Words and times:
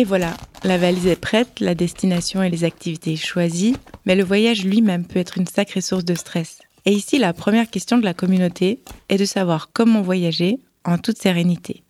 Et 0.00 0.04
voilà, 0.04 0.34
la 0.64 0.78
valise 0.78 1.06
est 1.08 1.20
prête, 1.20 1.60
la 1.60 1.74
destination 1.74 2.42
et 2.42 2.48
les 2.48 2.64
activités 2.64 3.16
choisies, 3.16 3.76
mais 4.06 4.14
le 4.14 4.24
voyage 4.24 4.64
lui-même 4.64 5.04
peut 5.04 5.18
être 5.18 5.36
une 5.36 5.46
sacrée 5.46 5.82
source 5.82 6.06
de 6.06 6.14
stress. 6.14 6.60
Et 6.86 6.92
ici, 6.92 7.18
la 7.18 7.34
première 7.34 7.68
question 7.68 7.98
de 7.98 8.04
la 8.04 8.14
communauté 8.14 8.80
est 9.10 9.18
de 9.18 9.26
savoir 9.26 9.68
comment 9.74 10.00
voyager 10.00 10.58
en 10.86 10.96
toute 10.96 11.18
sérénité. 11.18 11.82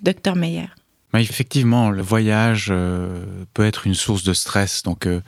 Docteur 0.00 0.36
Meyer. 0.36 0.68
Bah, 1.12 1.20
effectivement, 1.20 1.90
le 1.90 2.02
voyage 2.02 2.68
euh, 2.70 3.24
peut 3.52 3.66
être 3.66 3.84
une 3.84 3.94
source 3.94 4.22
de 4.22 4.32
stress, 4.32 4.84
donc 4.84 5.06
euh, 5.08 5.20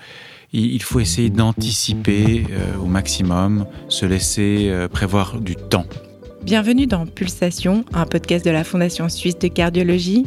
il 0.53 0.81
faut 0.81 1.01
essayer 1.01 1.29
d'anticiper 1.29 2.47
euh, 2.53 2.77
au 2.77 2.87
maximum, 2.87 3.67
se 3.89 4.07
laisser 4.07 4.73
prévoir 4.93 5.41
du 5.41 5.57
temps. 5.57 5.87
Bienvenue 6.45 6.87
dans 6.87 7.05
Pulsation, 7.05 7.85
un 7.93 8.07
podcast 8.07 8.45
de 8.45 8.53
la 8.53 8.63
Fondation 8.63 9.09
suisse 9.09 9.41
de 9.41 9.49
cardiologie. 9.49 10.25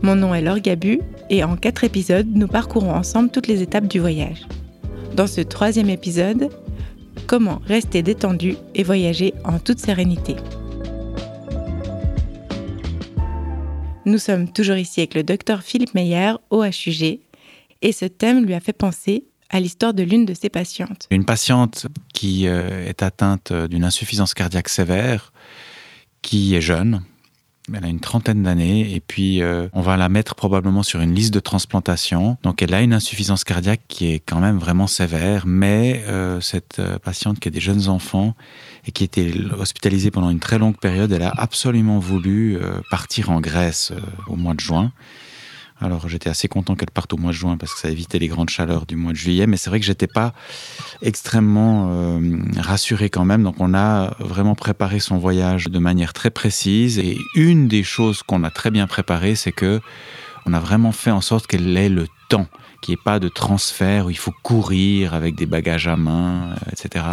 Mon 0.00 0.14
nom 0.14 0.32
est 0.32 0.42
Laure 0.42 0.60
Gabu 0.60 1.00
et 1.28 1.42
en 1.42 1.56
quatre 1.56 1.82
épisodes, 1.82 2.28
nous 2.32 2.46
parcourons 2.46 2.94
ensemble 2.94 3.30
toutes 3.30 3.48
les 3.48 3.62
étapes 3.62 3.88
du 3.88 3.98
voyage. 3.98 4.46
Dans 5.14 5.26
ce 5.26 5.40
troisième 5.40 5.90
épisode, 5.90 6.50
comment 7.26 7.60
rester 7.66 8.02
détendu 8.02 8.54
et 8.76 8.84
voyager 8.84 9.34
en 9.44 9.58
toute 9.58 9.80
sérénité? 9.80 10.36
Nous 14.04 14.18
sommes 14.18 14.50
toujours 14.52 14.76
ici 14.76 15.00
avec 15.00 15.14
le 15.14 15.24
docteur 15.24 15.62
Philippe 15.62 15.94
Meyer, 15.94 16.34
au 16.50 16.64
et 16.64 17.92
ce 17.92 18.04
thème 18.04 18.44
lui 18.44 18.54
a 18.54 18.60
fait 18.60 18.72
penser 18.72 19.24
à 19.50 19.58
l'histoire 19.58 19.94
de 19.94 20.04
l'une 20.04 20.26
de 20.26 20.34
ses 20.34 20.48
patientes. 20.48 21.08
Une 21.10 21.24
patiente 21.24 21.86
qui 22.14 22.46
euh, 22.46 22.86
est 22.86 23.02
atteinte 23.02 23.52
d'une 23.52 23.84
insuffisance 23.84 24.32
cardiaque 24.32 24.68
sévère, 24.68 25.32
qui 26.22 26.54
est 26.54 26.60
jeune, 26.60 27.02
elle 27.74 27.84
a 27.84 27.88
une 27.88 28.00
trentaine 28.00 28.42
d'années 28.42 28.94
et 28.94 29.00
puis 29.00 29.42
euh, 29.42 29.68
on 29.72 29.80
va 29.80 29.96
la 29.96 30.08
mettre 30.08 30.34
probablement 30.34 30.82
sur 30.82 31.00
une 31.00 31.14
liste 31.14 31.34
de 31.34 31.40
transplantation. 31.40 32.36
Donc 32.42 32.62
elle 32.62 32.74
a 32.74 32.80
une 32.80 32.92
insuffisance 32.92 33.44
cardiaque 33.44 33.82
qui 33.88 34.12
est 34.12 34.20
quand 34.20 34.40
même 34.40 34.58
vraiment 34.58 34.86
sévère, 34.86 35.44
mais 35.46 36.04
euh, 36.08 36.40
cette 36.40 36.80
patiente 37.04 37.40
qui 37.40 37.48
a 37.48 37.50
des 37.50 37.60
jeunes 37.60 37.88
enfants 37.88 38.34
et 38.86 38.92
qui 38.92 39.04
était 39.04 39.32
hospitalisée 39.58 40.10
pendant 40.10 40.30
une 40.30 40.40
très 40.40 40.58
longue 40.58 40.78
période, 40.78 41.12
elle 41.12 41.22
a 41.22 41.32
absolument 41.36 41.98
voulu 41.98 42.58
partir 42.90 43.30
en 43.30 43.40
Grèce 43.40 43.92
au 44.28 44.36
mois 44.36 44.54
de 44.54 44.60
juin. 44.60 44.92
Alors 45.80 46.08
j'étais 46.08 46.28
assez 46.28 46.48
content 46.48 46.74
qu'elle 46.74 46.90
parte 46.90 47.12
au 47.12 47.16
mois 47.16 47.30
de 47.30 47.36
juin 47.36 47.56
parce 47.56 47.72
que 47.72 47.80
ça 47.80 47.88
évitait 47.88 48.18
les 48.18 48.26
grandes 48.26 48.50
chaleurs 48.50 48.84
du 48.84 48.96
mois 48.96 49.12
de 49.12 49.16
juillet, 49.16 49.46
mais 49.46 49.56
c'est 49.56 49.70
vrai 49.70 49.78
que 49.78 49.86
j'étais 49.86 50.08
pas 50.08 50.32
extrêmement 51.02 51.88
euh, 51.90 52.38
rassuré 52.58 53.10
quand 53.10 53.24
même. 53.24 53.44
Donc 53.44 53.56
on 53.60 53.74
a 53.74 54.16
vraiment 54.18 54.56
préparé 54.56 54.98
son 54.98 55.18
voyage 55.18 55.66
de 55.66 55.78
manière 55.78 56.12
très 56.12 56.30
précise 56.30 56.98
et 56.98 57.16
une 57.34 57.68
des 57.68 57.84
choses 57.84 58.22
qu'on 58.22 58.42
a 58.42 58.50
très 58.50 58.70
bien 58.70 58.86
préparées, 58.86 59.36
c'est 59.36 59.52
que 59.52 59.80
on 60.46 60.52
a 60.52 60.60
vraiment 60.60 60.92
fait 60.92 61.10
en 61.10 61.20
sorte 61.20 61.46
qu'elle 61.46 61.76
ait 61.76 61.88
le 61.88 62.06
temps, 62.28 62.46
qu'il 62.80 62.94
n'y 62.94 63.00
ait 63.00 63.04
pas 63.04 63.20
de 63.20 63.28
transfert 63.28 64.06
où 64.06 64.10
il 64.10 64.18
faut 64.18 64.34
courir 64.42 65.14
avec 65.14 65.36
des 65.36 65.46
bagages 65.46 65.86
à 65.86 65.96
main, 65.96 66.50
euh, 66.50 66.72
etc. 66.72 67.04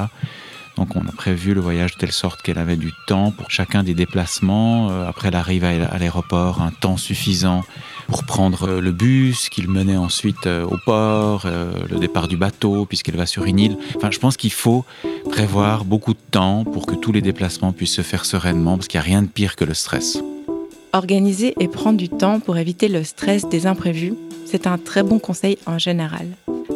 Donc 0.76 0.96
on 0.96 1.08
a 1.08 1.12
prévu 1.12 1.54
le 1.54 1.62
voyage 1.62 1.94
de 1.94 2.00
telle 2.00 2.12
sorte 2.12 2.42
qu'elle 2.42 2.58
avait 2.58 2.76
du 2.76 2.92
temps 3.08 3.32
pour 3.32 3.50
chacun 3.50 3.84
des 3.84 3.94
déplacements. 3.94 4.90
Euh, 4.90 5.08
après 5.08 5.32
l'arrivée 5.32 5.82
à 5.84 5.98
l'aéroport, 5.98 6.62
un 6.62 6.72
temps 6.72 6.98
suffisant 6.98 7.64
pour 8.08 8.24
prendre 8.26 8.70
euh, 8.70 8.82
le 8.82 8.92
bus, 8.92 9.50
qu'il 9.50 9.68
menait 9.68 9.98
ensuite 9.98 10.48
euh, 10.48 10.66
au 10.66 10.78
port, 10.86 11.46
le 11.46 12.00
départ 12.00 12.28
du 12.28 12.38
bateau, 12.38 12.86
puisqu'elle 12.86 13.16
va 13.16 13.26
sur 13.26 13.46
une 13.46 13.60
île. 13.60 13.78
Enfin, 13.96 14.12
je 14.12 14.20
pense 14.20 14.38
qu'il 14.38 14.52
faut 14.52 14.86
prévoir 15.30 15.86
beaucoup 15.86 16.14
de 16.14 16.20
temps 16.32 16.64
pour 16.64 16.86
que 16.86 16.96
tous 16.96 17.12
les 17.12 17.22
déplacements 17.22 17.72
puissent 17.72 17.94
se 17.94 18.02
faire 18.02 18.26
sereinement, 18.26 18.78
parce 18.78 18.88
qu'il 18.88 19.00
n'y 19.00 19.06
a 19.06 19.10
rien 19.10 19.22
de 19.22 19.28
pire 19.28 19.56
que 19.56 19.66
le 19.66 19.74
stress. 19.74 20.20
Organiser 20.94 21.54
et 21.60 21.68
prendre 21.68 21.98
du 21.98 22.10
temps 22.10 22.40
pour 22.40 22.58
éviter 22.58 22.88
le 22.88 23.04
stress 23.04 23.48
des 23.50 23.68
imprévus, 23.68 24.14
c'est 24.46 24.68
un 24.68 24.78
très 24.78 25.04
bon 25.04 25.20
conseil 25.20 25.58
en 25.66 25.78
général. 25.78 26.28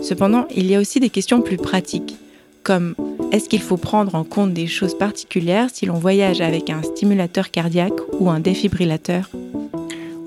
Cependant, 0.01 0.45
il 0.55 0.65
y 0.65 0.75
a 0.75 0.79
aussi 0.79 0.99
des 0.99 1.09
questions 1.09 1.41
plus 1.41 1.57
pratiques, 1.57 2.15
comme 2.63 2.95
est-ce 3.31 3.47
qu'il 3.47 3.61
faut 3.61 3.77
prendre 3.77 4.15
en 4.15 4.23
compte 4.23 4.53
des 4.53 4.67
choses 4.67 4.97
particulières 4.97 5.69
si 5.71 5.85
l'on 5.85 5.99
voyage 5.99 6.41
avec 6.41 6.69
un 6.69 6.83
stimulateur 6.83 7.51
cardiaque 7.51 7.99
ou 8.19 8.29
un 8.29 8.39
défibrillateur? 8.39 9.29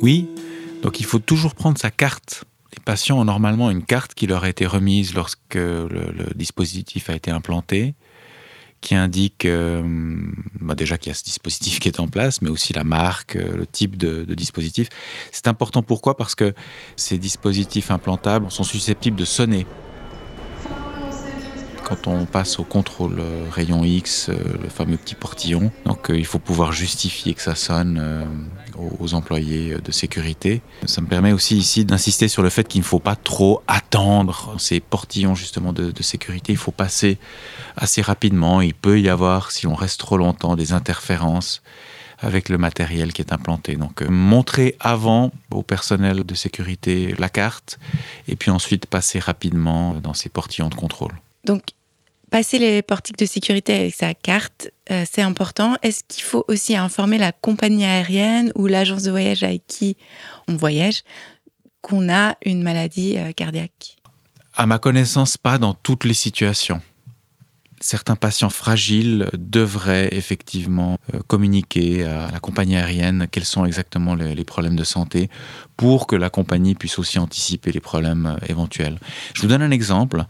Oui, 0.00 0.26
donc 0.82 1.00
il 1.00 1.06
faut 1.06 1.20
toujours 1.20 1.54
prendre 1.54 1.78
sa 1.78 1.90
carte. 1.90 2.44
Les 2.76 2.82
patients 2.84 3.18
ont 3.18 3.24
normalement 3.24 3.70
une 3.70 3.84
carte 3.84 4.14
qui 4.14 4.26
leur 4.26 4.44
a 4.44 4.48
été 4.48 4.66
remise 4.66 5.14
lorsque 5.14 5.54
le, 5.54 6.32
dispositif 6.34 7.08
a 7.08 7.14
été 7.14 7.30
implanté, 7.30 7.94
qui 8.80 8.94
indique 8.94 9.44
euh, 9.44 9.82
bah 10.60 10.74
déjà 10.74 10.98
qu'il 10.98 11.10
y 11.10 11.12
a 11.12 11.14
ce 11.14 11.22
dispositif 11.22 11.78
qui 11.78 11.88
est 11.88 12.00
en 12.00 12.08
place, 12.08 12.42
mais 12.42 12.50
aussi 12.50 12.72
la 12.72 12.82
marque, 12.82 13.36
euh, 13.36 13.56
le 13.56 13.66
type 13.66 13.96
de, 13.96 14.24
de 14.24 14.34
dispositif. 14.34 14.88
C'est 15.30 15.46
important 15.46 15.82
pourquoi? 15.82 16.16
Parce 16.16 16.34
que 16.34 16.52
ces 16.96 17.18
dispositifs 17.18 17.90
implantables 17.90 18.50
sont 18.50 18.64
susceptibles 18.64 19.16
de 19.16 19.24
sonner 19.24 19.66
quand 21.92 22.10
on 22.10 22.24
passe 22.24 22.58
au 22.58 22.64
contrôle 22.64 23.20
euh, 23.20 23.44
rayon 23.50 23.84
X, 23.84 24.30
euh, 24.30 24.34
le 24.62 24.70
fameux 24.70 24.96
petit 24.96 25.14
portillon. 25.14 25.70
Donc 25.84 26.10
euh, 26.10 26.18
il 26.18 26.24
faut 26.24 26.38
pouvoir 26.38 26.72
justifier 26.72 27.34
que 27.34 27.42
ça 27.42 27.54
sonne 27.54 28.26
aux 28.98 29.12
employés 29.12 29.76
de 29.84 29.92
sécurité. 29.92 30.62
Ça 30.86 31.02
me 31.02 31.06
permet 31.06 31.32
aussi 31.32 31.58
ici 31.58 31.84
d'insister 31.84 32.28
sur 32.28 32.42
le 32.42 32.48
fait 32.48 32.66
qu'il 32.66 32.80
ne 32.80 32.86
faut 32.86 32.98
pas 32.98 33.16
trop 33.16 33.62
attendre 33.66 34.54
ces 34.58 34.80
portillons 34.80 35.34
justement 35.34 35.74
de, 35.74 35.92
sécurité. 36.02 36.52
Il 36.52 36.58
faut 36.58 36.72
passer 36.72 37.18
assez 37.76 38.00
rapidement. 38.00 38.62
Il 38.62 38.74
peut 38.74 38.98
y 38.98 39.10
avoir, 39.10 39.50
si 39.50 39.66
on 39.66 39.74
reste 39.74 40.00
trop 40.00 40.16
longtemps, 40.16 40.56
des 40.56 40.72
interférences 40.72 41.62
avec 42.18 42.48
le 42.48 42.56
matériel 42.56 43.12
qui 43.12 43.20
est 43.20 43.32
implanté. 43.32 43.76
Donc 43.76 44.02
montrer 44.02 44.76
avant 44.80 45.30
au 45.50 45.62
personnel 45.62 46.24
de 46.24 46.34
sécurité 46.34 47.14
la 47.18 47.28
carte 47.28 47.78
et 48.28 48.36
puis 48.36 48.50
ensuite 48.50 48.86
passer 48.86 49.18
rapidement 49.18 49.94
dans 49.94 50.14
ces 50.14 50.30
portillons 50.30 50.70
de 50.70 50.74
contrôle. 50.74 51.12
Passer 52.32 52.58
les 52.58 52.80
portiques 52.80 53.18
de 53.18 53.26
sécurité 53.26 53.74
avec 53.74 53.94
sa 53.94 54.14
carte, 54.14 54.70
euh, 54.90 55.04
c'est 55.08 55.20
important. 55.20 55.76
Est-ce 55.82 56.02
qu'il 56.08 56.24
faut 56.24 56.46
aussi 56.48 56.74
informer 56.74 57.18
la 57.18 57.30
compagnie 57.30 57.84
aérienne 57.84 58.50
ou 58.54 58.66
l'agence 58.66 59.02
de 59.02 59.10
voyage 59.10 59.42
avec 59.42 59.66
qui 59.66 59.98
on 60.48 60.56
voyage 60.56 61.02
qu'on 61.82 62.10
a 62.10 62.36
une 62.46 62.62
maladie 62.62 63.18
euh, 63.18 63.32
cardiaque? 63.32 63.98
À 64.54 64.64
ma 64.64 64.78
connaissance, 64.78 65.36
pas 65.36 65.58
dans 65.58 65.74
toutes 65.74 66.04
les 66.04 66.14
situations. 66.14 66.80
Certains 67.80 68.16
patients 68.16 68.48
fragiles 68.48 69.28
devraient 69.34 70.08
effectivement 70.12 70.96
euh, 71.12 71.20
communiquer 71.26 72.04
à 72.04 72.30
la 72.30 72.40
compagnie 72.40 72.76
aérienne 72.76 73.26
quels 73.30 73.44
sont 73.44 73.66
exactement 73.66 74.14
les, 74.14 74.34
les 74.34 74.44
problèmes 74.44 74.76
de 74.76 74.84
santé 74.84 75.28
pour 75.76 76.06
que 76.06 76.16
la 76.16 76.30
compagnie 76.30 76.76
puisse 76.76 76.98
aussi 76.98 77.18
anticiper 77.18 77.72
les 77.72 77.80
problèmes 77.80 78.38
éventuels. 78.48 78.98
Je 79.34 79.42
vous 79.42 79.48
donne 79.48 79.62
un 79.62 79.70
exemple. 79.70 80.24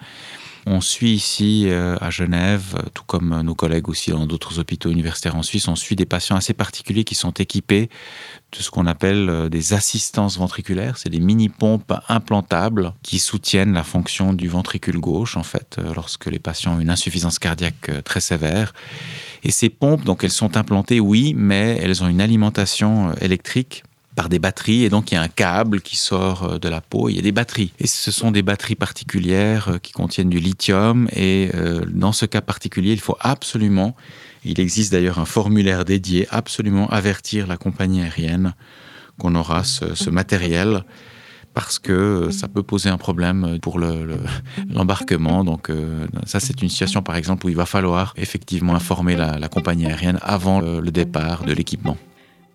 On 0.64 0.80
suit 0.80 1.12
ici 1.12 1.64
euh, 1.66 1.96
à 2.00 2.10
Genève, 2.10 2.76
tout 2.94 3.02
comme 3.04 3.40
nos 3.42 3.54
collègues 3.56 3.88
aussi 3.88 4.12
dans 4.12 4.26
d'autres 4.26 4.60
hôpitaux 4.60 4.90
universitaires 4.90 5.34
en 5.34 5.42
Suisse, 5.42 5.66
on 5.66 5.74
suit 5.74 5.96
des 5.96 6.06
patients 6.06 6.36
assez 6.36 6.52
particuliers 6.52 7.02
qui 7.02 7.16
sont 7.16 7.32
équipés 7.32 7.90
de 8.52 8.62
ce 8.62 8.70
qu'on 8.70 8.86
appelle 8.86 9.28
euh, 9.28 9.48
des 9.48 9.72
assistances 9.72 10.38
ventriculaires. 10.38 10.98
C'est 10.98 11.08
des 11.08 11.18
mini-pompes 11.18 11.92
implantables 12.08 12.92
qui 13.02 13.18
soutiennent 13.18 13.72
la 13.72 13.82
fonction 13.82 14.32
du 14.32 14.46
ventricule 14.46 14.98
gauche, 14.98 15.36
en 15.36 15.42
fait, 15.42 15.78
euh, 15.78 15.94
lorsque 15.94 16.26
les 16.26 16.38
patients 16.38 16.76
ont 16.76 16.80
une 16.80 16.90
insuffisance 16.90 17.40
cardiaque 17.40 17.90
très 18.04 18.20
sévère. 18.20 18.72
Et 19.42 19.50
ces 19.50 19.68
pompes, 19.68 20.04
donc 20.04 20.22
elles 20.22 20.30
sont 20.30 20.56
implantées, 20.56 21.00
oui, 21.00 21.34
mais 21.36 21.76
elles 21.82 22.04
ont 22.04 22.08
une 22.08 22.20
alimentation 22.20 23.12
électrique 23.16 23.82
par 24.14 24.28
des 24.28 24.38
batteries 24.38 24.84
et 24.84 24.88
donc 24.88 25.10
il 25.10 25.14
y 25.14 25.18
a 25.18 25.22
un 25.22 25.28
câble 25.28 25.80
qui 25.80 25.96
sort 25.96 26.44
euh, 26.44 26.58
de 26.58 26.68
la 26.68 26.80
peau, 26.80 27.08
il 27.08 27.16
y 27.16 27.18
a 27.18 27.22
des 27.22 27.32
batteries. 27.32 27.72
Et 27.78 27.86
ce 27.86 28.10
sont 28.10 28.30
des 28.30 28.42
batteries 28.42 28.74
particulières 28.74 29.68
euh, 29.68 29.78
qui 29.78 29.92
contiennent 29.92 30.28
du 30.28 30.38
lithium 30.38 31.08
et 31.12 31.50
euh, 31.54 31.84
dans 31.88 32.12
ce 32.12 32.26
cas 32.26 32.40
particulier, 32.40 32.92
il 32.92 33.00
faut 33.00 33.16
absolument, 33.20 33.96
il 34.44 34.60
existe 34.60 34.92
d'ailleurs 34.92 35.18
un 35.18 35.24
formulaire 35.24 35.84
dédié, 35.84 36.26
absolument 36.30 36.88
avertir 36.90 37.46
la 37.46 37.56
compagnie 37.56 38.02
aérienne 38.02 38.54
qu'on 39.18 39.34
aura 39.34 39.62
ce, 39.64 40.10
matériel 40.10 40.84
parce 41.54 41.78
que 41.78 42.30
ça 42.30 42.48
peut 42.48 42.62
poser 42.62 42.88
un 42.88 42.96
problème 42.96 43.58
pour 43.60 43.78
l'embarquement. 44.70 45.40
Le, 45.40 45.44
donc 45.44 45.70
ça, 46.24 46.40
c'est 46.40 46.62
une 46.62 46.70
situation, 46.70 47.02
par 47.02 47.16
exemple, 47.16 47.44
où 47.44 47.50
il 47.50 47.56
va 47.56 47.66
falloir 47.66 48.14
effectivement 48.16 48.74
informer 48.74 49.16
la, 49.16 49.48
compagnie 49.48 49.86
aérienne 49.86 50.18
avant 50.22 50.60
le 50.60 50.90
départ 50.90 51.44
de 51.44 51.52
l'équipement. 51.52 51.98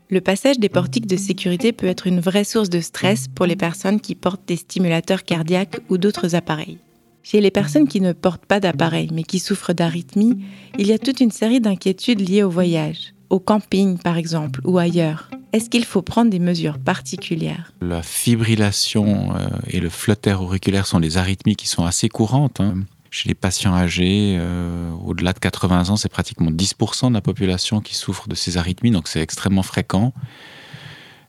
Le 0.09 0.21
passage 0.21 0.57
des 0.57 0.69
portiques 0.69 1.06
de 1.06 1.18
sécurité 1.18 1.74
peut 1.74 1.88
être 1.88 2.07
une 2.07 2.21
vraie 2.21 2.45
source 2.45 2.69
de 2.69 2.80
stress 2.80 3.27
pour 3.27 3.45
les 3.45 3.57
personnes 3.57 4.00
qui 4.00 4.15
portent 4.15 4.48
des 4.48 4.56
stimulateurs 4.56 5.25
cardiaques 5.25 5.81
ou 5.89 5.98
d'autres 5.98 6.33
appareils. 6.33 6.77
Chez 7.24 7.42
les 7.42 7.51
personnes 7.51 7.89
qui 7.89 8.00
ne 8.00 8.13
portent 8.13 8.45
pas 8.45 8.62
d'appareil 8.62 9.09
mais 9.12 9.24
qui 9.24 9.39
souffrent 9.39 9.74
d'arythmie, 9.74 10.45
il 10.80 10.88
y 10.88 10.94
a 10.94 10.98
toute 10.98 11.19
une 11.19 11.31
série 11.31 11.59
d'inquiétudes 11.59 12.21
liées 12.21 12.44
au 12.44 12.50
voyage, 12.50 13.15
au 13.30 13.42
camping 13.42 13.98
par 13.98 14.18
exemple 14.18 14.62
ou 14.63 14.77
ailleurs. 14.77 15.30
Est-ce 15.51 15.69
qu'il 15.69 15.83
faut 15.83 16.01
prendre 16.01 16.31
des 16.31 16.39
mesures 16.39 16.80
particulières? 16.80 17.74
La 17.81 18.01
fibrillation 18.01 19.36
euh, 19.36 19.48
et 19.68 19.81
le 19.81 19.89
flutter 19.89 20.33
auriculaire 20.33 20.88
sont 20.88 21.01
des 21.01 21.18
arythmies 21.18 21.57
qui 21.57 21.68
sont 21.68 21.83
assez 21.83 22.07
courantes. 22.07 22.62
Hein. 22.62 22.75
Chez 23.09 23.30
les 23.30 23.36
patients 23.36 23.74
âgés, 23.74 24.36
euh, 24.38 24.92
au-delà 25.06 25.33
de 25.33 25.39
80 25.39 25.89
ans, 25.89 25.95
c'est 25.95 26.09
pratiquement 26.09 26.51
10% 26.51 27.09
de 27.09 27.13
la 27.13 27.21
population 27.21 27.80
qui 27.80 27.95
souffre 27.95 28.27
de 28.27 28.36
ces 28.36 28.57
arythmies, 28.57 28.92
donc 28.92 29.07
c'est 29.07 29.21
extrêmement 29.21 29.63
fréquent. 29.63 30.13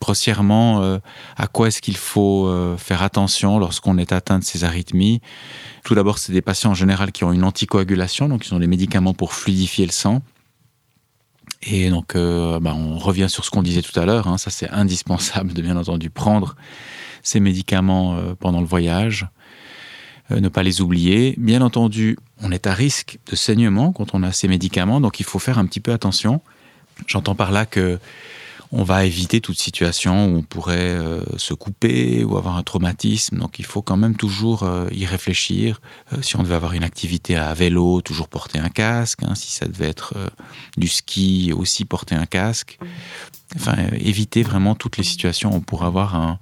Grossièrement, 0.00 0.82
euh, 0.82 0.98
à 1.36 1.46
quoi 1.46 1.69
est-ce 1.69 1.80
qu'il 1.80 1.96
faut 1.96 2.46
euh, 2.46 2.76
faire 2.76 3.02
attention 3.02 3.58
lorsqu'on 3.58 3.98
est 3.98 4.12
atteint 4.12 4.38
de 4.38 4.44
ces 4.44 4.64
arythmies 4.64 5.20
Tout 5.84 5.94
d'abord, 5.94 6.19
c'est 6.19 6.32
des 6.32 6.42
patients 6.42 6.70
en 6.70 6.75
général 6.75 7.12
qui 7.12 7.25
ont 7.25 7.32
une 7.32 7.44
anticoagulation, 7.44 8.28
donc 8.28 8.46
ils 8.46 8.54
ont 8.54 8.60
des 8.60 8.66
médicaments 8.66 9.14
pour 9.14 9.32
fluidifier 9.32 9.86
le 9.86 9.92
sang. 9.92 10.22
Et 11.62 11.90
donc, 11.90 12.14
bah, 12.14 12.72
on 12.74 12.98
revient 12.98 13.28
sur 13.28 13.44
ce 13.44 13.50
qu'on 13.50 13.62
disait 13.62 13.82
tout 13.82 13.98
à 13.98 14.06
l'heure. 14.06 14.28
Hein. 14.28 14.38
ça, 14.38 14.50
c'est 14.50 14.70
indispensable 14.70 15.52
de 15.52 15.60
bien 15.60 15.76
entendu 15.76 16.08
prendre 16.08 16.54
ces 17.24 17.40
médicaments 17.40 18.16
pendant 18.38 18.60
le 18.60 18.66
voyage. 18.66 19.26
Ne 20.30 20.48
pas 20.48 20.62
les 20.62 20.80
oublier. 20.80 21.34
Bien 21.38 21.62
entendu, 21.62 22.19
on 22.42 22.52
est 22.52 22.66
à 22.66 22.75
risque 22.75 23.19
de 23.30 23.36
saignement 23.36 23.92
quand 23.92 24.14
on 24.14 24.22
a 24.22 24.32
ces 24.32 24.48
médicaments, 24.48 25.00
donc 25.00 25.20
il 25.20 25.25
faut 25.25 25.38
faire 25.38 25.58
un 25.58 25.66
petit 25.66 25.80
peu 25.80 25.92
attention. 25.92 26.40
J'entends 27.06 27.34
par 27.34 27.52
là 27.52 27.66
que 27.66 27.98
on 28.70 28.82
va 28.82 29.04
éviter 29.04 29.40
toute 29.40 29.58
situation 29.58 30.26
où 30.26 30.36
on 30.36 30.42
pourrait 30.42 30.76
euh, 30.78 31.22
se 31.36 31.54
couper 31.54 32.22
ou 32.25 32.36
avoir 32.36 32.56
un 32.56 32.62
traumatisme. 32.62 33.38
Donc 33.38 33.58
il 33.58 33.64
faut 33.64 33.82
quand 33.82 33.96
même 33.96 34.14
toujours 34.14 34.62
euh, 34.62 34.88
y 34.92 35.06
réfléchir. 35.06 35.80
Euh, 36.12 36.20
si 36.20 36.36
on 36.36 36.42
devait 36.42 36.54
avoir 36.54 36.74
une 36.74 36.84
activité 36.84 37.36
à 37.36 37.54
vélo, 37.54 38.02
toujours 38.02 38.28
porter 38.28 38.58
un 38.58 38.69
casque. 38.69 39.22
Hein. 39.22 39.34
si 39.34 39.52
ça 39.52 39.66
devait 39.66 39.88
être 39.88 40.14
du 40.76 40.88
ski, 40.88 41.52
aussi 41.56 41.84
porter 41.84 42.14
un 42.14 42.26
casque 42.26 42.78
enfin, 43.56 43.76
éviter 43.98 44.42
vraiment 44.42 44.74
toutes 44.74 44.98
les 44.98 45.04
situations 45.04 45.52
où 45.52 45.56
on 45.56 45.60
pourrait 45.60 45.86
avoir 45.86 46.14
un, 46.14 46.38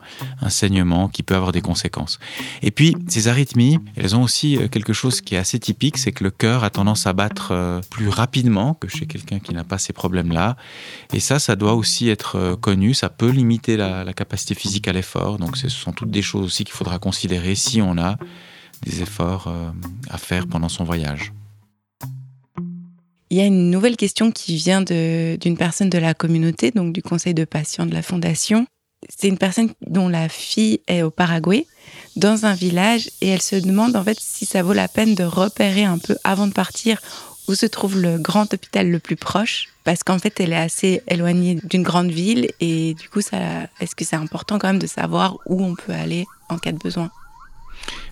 saignement 0.48 1.08
qui 1.08 1.22
peut 1.22 1.34
avoir 1.34 1.52
des 1.52 1.60
conséquences. 1.60 2.18
Et 2.62 2.70
puis, 2.70 2.96
ces 3.08 3.28
arythmies, 3.28 3.78
elles 3.96 4.16
ont 4.16 4.22
aussi 4.22 4.56
euh, 4.56 4.68
quelque 4.68 4.92
chose 4.92 5.20
qui 5.20 5.34
est 5.34 5.38
assez 5.38 5.58
typique, 5.58 5.98
c'est 5.98 6.12
que 6.12 6.24
le 6.24 6.30
cœur 6.30 6.64
a 6.64 6.70
tendance 6.70 7.06
à 7.06 7.12
battre 7.12 7.48
euh, 7.50 7.80
plus 7.90 8.08
rapidement 8.08 8.74
que 8.74 8.88
chez 8.88 9.06
quelqu'un 9.06 9.38
qui 9.38 9.52
n'a 9.54 9.64
pas 9.64 9.78
ces 9.78 9.92
problèmes-là. 9.92 10.56
Et 11.12 11.20
ça, 11.20 11.38
ça 11.38 11.56
doit 11.56 11.74
aussi 11.74 12.08
être 12.08 12.36
euh, 12.36 12.56
connu, 12.56 12.94
ça 12.94 13.08
peut 13.08 13.30
limiter 13.30 13.76
la, 13.76 14.04
la 14.04 14.12
capacité 14.12 14.54
physique 14.54 14.88
à 14.88 14.92
l'effort. 14.92 15.38
Donc, 15.38 15.56
ce 15.56 15.68
sont 15.68 15.92
toutes 15.92 16.10
des 16.10 16.22
choses 16.22 16.46
aussi 16.46 16.64
qu'il 16.64 16.74
faudra 16.74 16.98
considérer 16.98 17.54
si 17.54 17.82
on 17.82 17.98
a 17.98 18.16
des 18.84 19.02
efforts 19.02 19.52
à 20.10 20.18
faire 20.18 20.46
pendant 20.46 20.68
son 20.68 20.84
voyage. 20.84 21.32
Il 23.36 23.40
y 23.40 23.42
a 23.42 23.48
une 23.48 23.70
nouvelle 23.70 23.98
question 23.98 24.32
qui 24.32 24.56
vient 24.56 24.80
d'une 24.80 25.58
personne 25.58 25.90
de 25.90 25.98
la 25.98 26.14
communauté, 26.14 26.70
donc 26.70 26.94
du 26.94 27.02
conseil 27.02 27.34
de 27.34 27.44
patients 27.44 27.84
de 27.84 27.92
la 27.92 28.00
fondation. 28.00 28.66
C'est 29.10 29.28
une 29.28 29.36
personne 29.36 29.68
dont 29.86 30.08
la 30.08 30.30
fille 30.30 30.80
est 30.88 31.02
au 31.02 31.10
Paraguay, 31.10 31.66
dans 32.16 32.46
un 32.46 32.54
village, 32.54 33.10
et 33.20 33.28
elle 33.28 33.42
se 33.42 33.56
demande 33.56 33.94
en 33.94 34.02
fait 34.02 34.16
si 34.18 34.46
ça 34.46 34.62
vaut 34.62 34.72
la 34.72 34.88
peine 34.88 35.14
de 35.14 35.24
repérer 35.24 35.84
un 35.84 35.98
peu 35.98 36.16
avant 36.24 36.46
de 36.46 36.54
partir 36.54 36.98
où 37.46 37.54
se 37.54 37.66
trouve 37.66 38.00
le 38.00 38.16
grand 38.16 38.54
hôpital 38.54 38.90
le 38.90 39.00
plus 39.00 39.16
proche, 39.16 39.68
parce 39.84 40.02
qu'en 40.02 40.18
fait 40.18 40.40
elle 40.40 40.54
est 40.54 40.56
assez 40.56 41.02
éloignée 41.06 41.58
d'une 41.62 41.82
grande 41.82 42.10
ville, 42.10 42.48
et 42.60 42.94
du 42.94 43.10
coup, 43.10 43.20
est-ce 43.20 43.94
que 43.94 44.06
c'est 44.06 44.16
important 44.16 44.58
quand 44.58 44.68
même 44.68 44.78
de 44.78 44.86
savoir 44.86 45.36
où 45.44 45.62
on 45.62 45.74
peut 45.74 45.92
aller 45.92 46.24
en 46.48 46.56
cas 46.56 46.72
de 46.72 46.78
besoin? 46.78 47.10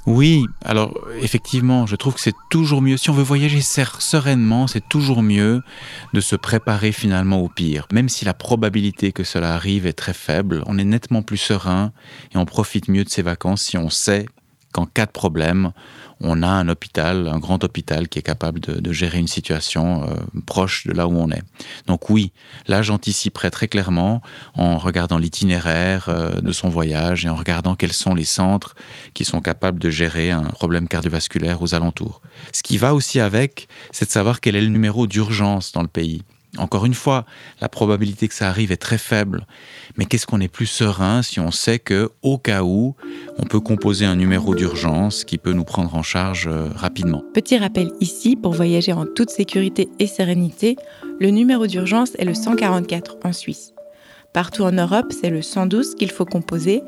Oui, 0.06 0.46
alors 0.62 0.92
effectivement, 1.22 1.86
je 1.86 1.96
trouve 1.96 2.14
que 2.14 2.20
c'est 2.20 2.34
toujours 2.50 2.82
mieux, 2.82 2.98
si 2.98 3.08
on 3.08 3.14
veut 3.14 3.22
voyager 3.22 3.62
sereinement, 3.62 4.66
c'est 4.66 4.86
toujours 4.86 5.22
mieux 5.22 5.62
de 6.12 6.20
se 6.20 6.36
préparer 6.36 6.92
finalement 6.92 7.40
au 7.40 7.48
pire. 7.48 7.86
Même 7.90 8.10
si 8.10 8.26
la 8.26 8.34
probabilité 8.34 9.12
que 9.12 9.24
cela 9.24 9.54
arrive 9.54 9.86
est 9.86 9.94
très 9.94 10.12
faible, 10.12 10.62
on 10.66 10.78
est 10.78 10.84
nettement 10.84 11.22
plus 11.22 11.38
serein 11.38 11.92
et 12.34 12.36
on 12.36 12.44
profite 12.44 12.88
mieux 12.88 13.04
de 13.04 13.08
ses 13.08 13.22
vacances 13.22 13.62
si 13.62 13.78
on 13.78 13.88
sait 13.88 14.26
qu'en 14.74 14.86
cas 14.86 15.06
de 15.06 15.12
problème, 15.12 15.70
on 16.20 16.42
a 16.42 16.48
un 16.48 16.68
hôpital, 16.68 17.28
un 17.28 17.38
grand 17.38 17.62
hôpital 17.62 18.08
qui 18.08 18.18
est 18.18 18.22
capable 18.22 18.58
de, 18.58 18.92
gérer 18.92 19.18
une 19.18 19.28
situation 19.28 20.02
euh, 20.02 20.14
proche 20.46 20.86
de 20.86 20.92
là 20.92 21.06
où 21.06 21.16
on 21.16 21.30
est. 21.30 21.42
Donc 21.86 22.10
oui, 22.10 22.32
là 22.66 22.82
j'anticiperai 22.82 23.50
très 23.50 23.68
clairement 23.68 24.20
en 24.54 24.78
regardant 24.78 25.18
l'itinéraire 25.18 26.08
euh, 26.08 26.40
de 26.40 26.52
son 26.52 26.68
voyage 26.68 27.24
et 27.24 27.28
en 27.28 27.36
regardant 27.36 27.76
quels 27.76 27.92
sont 27.92 28.14
les 28.14 28.24
centres 28.24 28.74
qui 29.14 29.24
sont 29.24 29.40
capables 29.40 29.78
de 29.78 29.90
gérer 29.90 30.30
un 30.32 30.42
problème 30.42 30.88
cardiovasculaire 30.88 31.62
aux 31.62 31.74
alentours. 31.74 32.20
Ce 32.52 32.62
qui 32.62 32.76
va 32.76 32.94
aussi 32.94 33.20
avec, 33.20 33.68
c'est 33.92 34.06
de 34.06 34.10
savoir 34.10 34.40
quel 34.40 34.56
est 34.56 34.60
le 34.60 34.68
numéro 34.68 35.06
d'urgence 35.06 35.72
dans 35.72 35.82
le 35.82 35.88
pays. 35.88 36.22
Encore 36.58 36.86
une 36.86 36.94
fois, 36.94 37.24
la 37.60 37.68
probabilité 37.68 38.28
que 38.28 38.34
ça 38.34 38.48
arrive 38.48 38.70
est 38.70 38.76
très 38.76 38.98
faible. 38.98 39.46
Mais 39.96 40.04
qu'est-ce 40.04 40.26
qu'on 40.26 40.40
est 40.40 40.48
plus 40.48 40.66
serein 40.66 41.22
si 41.22 41.40
on 41.40 41.50
sait 41.50 41.78
que, 41.78 42.10
au 42.22 42.38
cas 42.38 42.62
où, 42.62 42.94
on 43.38 43.44
peut 43.44 43.60
composer 43.60 44.04
un 44.04 44.14
numéro 44.14 44.54
d'urgence 44.54 45.24
qui 45.24 45.38
peut 45.38 45.52
nous 45.52 45.64
prendre 45.64 45.94
en 45.94 46.02
charge 46.02 46.46
euh, 46.46 46.68
rapidement? 46.76 47.22
Petit 47.34 47.58
rappel 47.58 47.90
ici, 48.00 48.36
pour 48.36 48.52
voyager 48.52 48.92
en 48.92 49.04
toute 49.06 49.30
sécurité 49.30 49.88
et 49.98 50.06
sérénité, 50.06 50.76
le 51.20 51.30
numéro 51.30 51.66
d'urgence 51.66 52.14
est 52.18 52.24
le 52.24 52.34
144 52.34 53.18
en 53.24 53.32
Suisse. 53.32 53.74
Partout 54.32 54.62
en 54.62 54.72
Europe, 54.72 55.12
c'est 55.12 55.30
le 55.30 55.42
112 55.42 55.94
qu'il 55.96 56.10
faut 56.10 56.24
composer. 56.24 56.82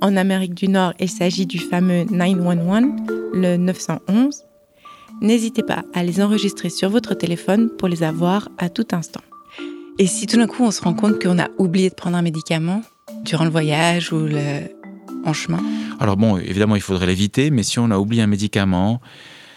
En 0.00 0.16
Amérique 0.16 0.54
du 0.54 0.68
Nord, 0.68 0.94
il 0.98 1.08
s'agit 1.08 1.46
du 1.46 1.58
fameux 1.58 2.04
911, 2.04 2.84
le 3.34 3.56
911 3.56 4.44
n'hésitez 5.20 5.62
pas 5.62 5.84
à 5.94 6.02
les 6.02 6.22
enregistrer 6.22 6.70
sur 6.70 6.90
votre 6.90 7.14
téléphone 7.14 7.70
pour 7.78 7.88
les 7.88 8.02
avoir 8.02 8.48
à 8.58 8.68
tout 8.68 8.86
instant. 8.92 9.20
Et 9.98 10.06
si 10.06 10.26
tout 10.26 10.36
d'un 10.36 10.46
coup 10.46 10.64
on 10.64 10.70
se 10.70 10.82
rend 10.82 10.94
compte 10.94 11.22
qu'on 11.22 11.38
a 11.38 11.48
oublié 11.58 11.90
de 11.90 11.94
prendre 11.94 12.16
un 12.16 12.22
médicament 12.22 12.82
durant 13.24 13.44
le 13.44 13.50
voyage 13.50 14.12
ou 14.12 14.28
en 15.24 15.32
chemin? 15.32 15.62
Alors 15.98 16.16
bon, 16.16 16.38
évidemment 16.38 16.76
il 16.76 16.82
faudrait 16.82 17.06
l'éviter, 17.06 17.50
mais 17.50 17.62
si 17.62 17.78
on 17.78 17.90
a 17.90 17.98
oublié 17.98 18.22
un 18.22 18.26
médicament, 18.26 19.00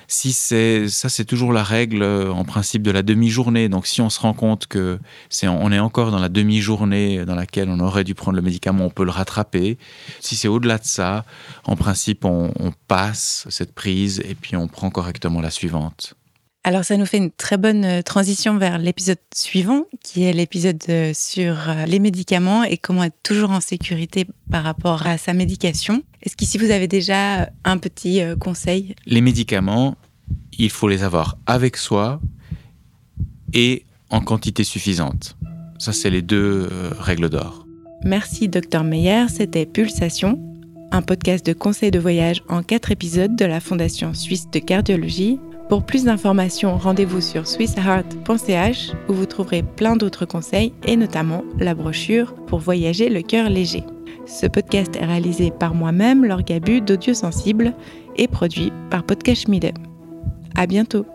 si 0.08 0.34
c'est 0.34 0.88
ça, 0.90 1.10
c'est 1.10 1.26
toujours 1.26 1.54
la 1.54 1.64
règle 1.64 2.04
euh, 2.04 2.32
en 2.32 2.44
principe 2.44 2.84
de 2.84 2.92
la 2.92 3.04
demi-journée. 3.04 3.70
Donc, 3.70 3.88
si 3.88 4.02
on 4.02 4.10
se 4.10 4.20
rend 4.20 4.34
compte 4.34 4.68
que 4.68 5.00
c'est 5.30 5.48
on 5.48 5.72
est 5.72 5.80
encore 5.80 6.12
dans 6.12 6.20
la 6.20 6.30
demi-journée 6.30 7.26
dans 7.26 7.36
laquelle 7.36 7.70
on 7.70 7.80
aurait 7.80 8.04
dû 8.04 8.16
prendre 8.16 8.36
le 8.36 8.42
médicament, 8.42 8.86
on 8.86 8.90
peut 8.90 9.06
le 9.06 9.12
rattraper. 9.12 9.78
Si 10.20 10.36
c'est 10.36 10.48
au-delà 10.48 10.78
de 10.78 10.86
ça, 10.86 11.26
en 11.66 11.76
principe, 11.76 12.26
on, 12.26 12.52
passe 12.88 13.46
cette 13.50 13.74
prise 13.74 14.22
et 14.26 14.36
puis 14.36 14.56
on 14.56 14.68
prend 14.68 14.90
correctement 14.90 15.42
la 15.42 15.52
suivante. 15.52 16.16
Alors 16.64 16.86
ça 16.86 16.96
nous 16.96 17.06
fait 17.06 17.18
une 17.18 17.32
très 17.32 17.58
bonne 17.58 17.84
euh, 17.84 18.02
transition 18.02 18.58
vers 18.58 18.78
l'épisode 18.78 19.18
suivant, 19.36 19.84
qui 20.02 20.24
est 20.24 20.34
l'épisode 20.34 20.82
euh, 20.90 21.12
sur 21.14 21.58
les 21.88 22.00
médicaments 22.00 22.64
et 22.64 22.78
comment 22.78 23.04
être 23.04 23.22
toujours 23.22 23.52
en 23.52 23.60
sécurité 23.60 24.26
par 24.50 24.64
rapport 24.64 25.06
à 25.06 25.18
sa 25.18 25.34
médication. 25.34 26.04
Est-ce 26.22 26.38
qu'ici 26.38 26.58
vous 26.58 26.72
avez 26.72 26.88
déjà 26.88 27.50
un 27.66 27.78
petit 27.78 28.22
conseil? 28.40 28.96
Les 29.06 29.20
médicaments, 29.20 29.96
il 30.58 30.70
faut 30.70 30.88
les 30.88 31.04
avoir 31.04 31.38
avec 31.46 31.76
soi 31.76 32.22
et 33.54 33.86
en 34.10 34.22
quantité 34.22 34.64
suffisante. 34.64 35.36
Ça, 35.80 35.92
c'est 35.92 36.10
les 36.10 36.22
deux 36.22 36.70
euh, 36.72 36.92
règles 37.00 37.30
d'or. 37.30 37.66
Merci, 38.04 38.48
Dr 38.48 38.84
Meyer. 38.84 39.28
C'était 39.28 39.66
Pulsation, 39.66 40.40
un 40.92 41.02
podcast 41.02 41.46
de 41.46 41.54
conseils 41.54 41.92
de 41.92 42.00
voyage 42.00 42.44
en 42.48 42.64
quatre 42.64 42.92
épisodes 42.92 43.36
de 43.36 43.46
la 43.46 43.60
Fondation 43.60 44.14
suisse 44.14 44.50
de 44.52 44.60
cardiologie. 44.60 45.40
Pour 45.70 45.84
plus 45.84 46.04
d'informations, 46.04 46.78
rendez-vous 46.78 47.22
sur 47.22 47.48
swissheart.ch 47.48 48.92
où 49.08 49.14
vous 49.14 49.26
trouverez 49.26 49.64
plein 49.64 49.96
d'autres 49.96 50.26
conseils 50.26 50.74
et 50.86 50.96
notamment 50.96 51.44
la 51.60 51.74
brochure 51.74 52.36
pour 52.48 52.60
voyager 52.60 53.10
le 53.10 53.22
cœur 53.22 53.50
léger. 53.50 53.84
Ce 54.26 54.46
podcast 54.46 54.96
est 54.96 55.06
réalisé 55.06 55.52
par 55.52 55.74
moi-même, 55.74 56.26
Laure 56.26 56.44
Gabu 56.44 56.82
d'Audio 56.82 57.14
Sensible 57.14 57.74
et 58.16 58.28
produit 58.28 58.72
par 58.90 59.04
Podcast 59.04 59.44
Schmide. 59.44 59.74
À 60.56 60.68
bientôt! 60.68 61.06